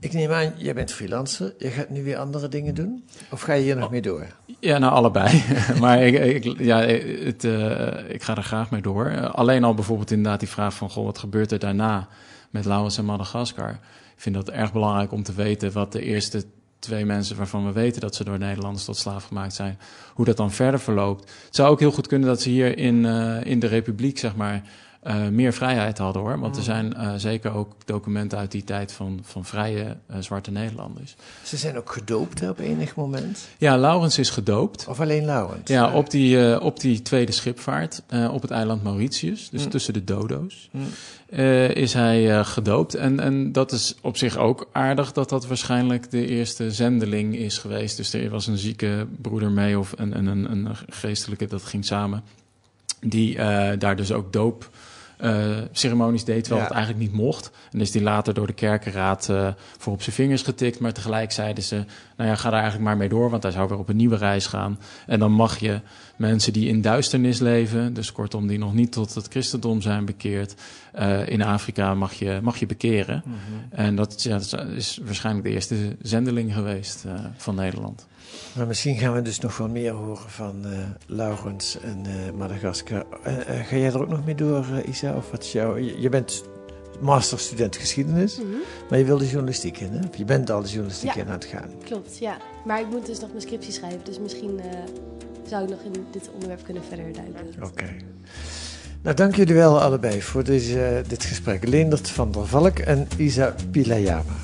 [0.01, 1.55] Ik neem aan, jij bent freelancer.
[1.59, 3.05] Je gaat nu weer andere dingen doen?
[3.31, 4.27] Of ga je hier nog oh, mee door?
[4.61, 5.43] Ja, nou allebei.
[5.81, 9.11] maar ik, ik, ja, het, uh, ik ga er graag mee door.
[9.11, 10.91] Uh, alleen al bijvoorbeeld inderdaad die vraag van...
[10.91, 12.09] Goh, wat gebeurt er daarna
[12.51, 13.71] met Laos en Madagaskar?
[14.15, 15.73] Ik vind dat erg belangrijk om te weten...
[15.73, 16.45] wat de eerste
[16.79, 18.01] twee mensen waarvan we weten...
[18.01, 19.79] dat ze door Nederlanders tot slaaf gemaakt zijn...
[20.15, 21.31] hoe dat dan verder verloopt.
[21.45, 24.37] Het zou ook heel goed kunnen dat ze hier in, uh, in de Republiek, zeg
[24.37, 24.63] maar
[25.07, 26.39] uh, meer vrijheid hadden hoor.
[26.39, 26.65] Want er mm.
[26.67, 31.17] zijn uh, zeker ook documenten uit die tijd van, van vrije uh, zwarte Nederlanders.
[31.43, 33.49] Ze zijn ook gedoopt hè, op enig moment?
[33.59, 34.87] Ja, Laurens is gedoopt.
[34.89, 35.69] Of alleen Laurens?
[35.71, 39.71] Ja, op die, op die tweede schipvaart op het eiland Mauritius, dus mm.
[39.71, 40.87] tussen de dodo's, mm.
[41.73, 42.95] is hij gedoopt.
[42.95, 47.59] En, en dat is op zich ook aardig dat dat waarschijnlijk de eerste zendeling is
[47.59, 47.97] geweest.
[47.97, 51.85] Dus er was een zieke broeder mee of een, een, een, een geestelijke, dat ging
[51.85, 52.23] samen.
[53.01, 53.37] Die
[53.79, 54.71] daar dus ook doop
[55.21, 56.69] uh, ceremonies deed, terwijl ja.
[56.69, 57.51] het eigenlijk niet mocht.
[57.73, 60.81] En is die later door de kerkenraad uh, voor op zijn vingers getikt.
[60.81, 61.85] Maar tegelijk zeiden ze,
[62.17, 64.17] nou ja, ga daar eigenlijk maar mee door, want hij zou weer op een nieuwe
[64.17, 64.79] reis gaan.
[65.07, 65.81] En dan mag je
[66.17, 70.55] mensen die in duisternis leven, dus kortom die nog niet tot het christendom zijn bekeerd,
[70.99, 73.23] uh, in Afrika mag je, mag je bekeren.
[73.25, 73.79] Mm -hmm.
[73.79, 77.05] En dat, ja, dat, is waarschijnlijk de eerste zendeling geweest
[77.37, 78.07] van Nederland.
[78.57, 83.07] Maar misschien gaan we dus nog wel meer horen van uh, Laurens en uh, Madagaskar.
[83.27, 83.33] Uh,
[83.67, 85.17] ga jij er ook nog mee door, Isa?
[85.17, 85.53] Of wat is.
[85.53, 86.45] Je, je bent
[87.01, 88.61] masterstudent geschiedenis, mm -hmm.
[88.91, 90.01] maar je wil de journalistiek in, hè?
[90.17, 91.71] Je bent al de journalistiek ja, in aan het gaan.
[91.85, 92.37] Klopt, ja.
[92.65, 94.61] Maar ik moet dus nog mijn scriptie schrijven, dus misschien
[95.49, 97.47] zou ik nog in dit onderwerp kunnen verder duiken.
[97.57, 97.67] Oké.
[97.67, 97.97] Okay.
[99.03, 101.69] Nou, dank jullie wel allebei voor deze, dit gesprek.
[101.69, 104.37] Leendert van der Valk en Isa Pilayama.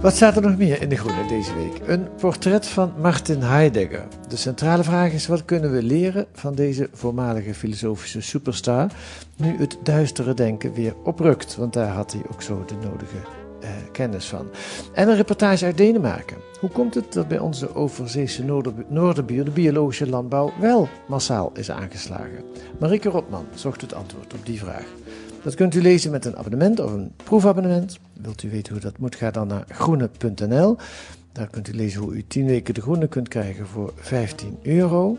[0.00, 1.80] Wat staat er nog meer in de Groene deze week?
[1.86, 4.06] Een portret van Martin Heidegger.
[4.28, 8.90] De centrale vraag is: wat kunnen we leren van deze voormalige filosofische superstar?
[9.36, 13.16] Nu het duistere denken weer oprukt, want daar had hij ook zo de nodige
[13.60, 14.46] eh, kennis van.
[14.92, 16.36] En een reportage uit Denemarken.
[16.60, 18.44] Hoe komt het dat bij onze overzeese
[18.88, 22.44] noorderbuur de biologische landbouw wel massaal is aangeslagen?
[22.80, 24.86] Marike Rotman zocht het antwoord op die vraag.
[25.42, 27.98] Dat kunt u lezen met een abonnement of een proefabonnement.
[28.20, 30.76] Wilt u weten hoe dat moet, ga dan naar groene.nl.
[31.32, 35.18] Daar kunt u lezen hoe u 10 weken de groene kunt krijgen voor 15 euro.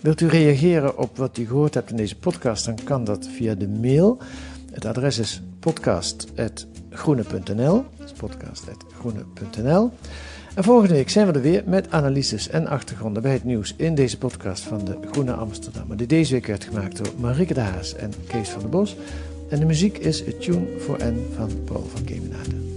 [0.00, 3.54] Wilt u reageren op wat u gehoord hebt in deze podcast, dan kan dat via
[3.54, 4.18] de mail.
[4.72, 7.84] Het adres is podcast.groene.nl.
[8.16, 9.90] podcast.groene.nl.
[10.54, 13.94] En volgende week zijn we er weer met analyses en achtergronden bij het nieuws in
[13.94, 17.94] deze podcast van de Groene Amsterdammer, die deze week werd gemaakt door Marike de Haas
[17.94, 18.96] en Kees van der Bos.
[19.50, 22.69] En de muziek is A Tune for N van Paul van Kemenade.